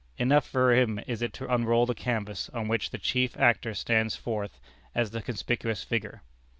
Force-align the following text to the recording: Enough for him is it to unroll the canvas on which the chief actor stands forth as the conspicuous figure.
Enough 0.17 0.47
for 0.47 0.73
him 0.73 0.99
is 1.05 1.21
it 1.21 1.31
to 1.33 1.53
unroll 1.53 1.85
the 1.85 1.93
canvas 1.93 2.49
on 2.55 2.67
which 2.67 2.89
the 2.89 2.97
chief 2.97 3.37
actor 3.39 3.75
stands 3.75 4.15
forth 4.15 4.59
as 4.95 5.11
the 5.11 5.21
conspicuous 5.21 5.83
figure. 5.83 6.23